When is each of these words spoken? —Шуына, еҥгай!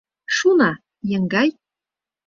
—Шуына, 0.35 0.71
еҥгай! 1.15 1.49